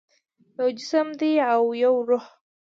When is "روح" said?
2.07-2.25